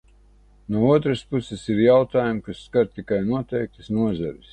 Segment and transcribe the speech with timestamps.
[0.75, 4.49] No otras puses, ir jautājumi, kas skar tikai noteiktas nozares.